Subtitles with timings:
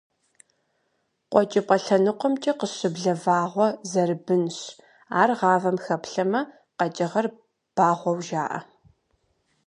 [1.31, 4.57] КъуэкӀыпӀэ лъэныкъуэмкӀэ къыщыблэ вагъуэ зэрыбынщ,
[5.21, 6.41] ар гъавэм хэплъэмэ,
[6.77, 7.27] къэкӀыгъэр
[7.75, 8.59] багъуэу жаӀэ.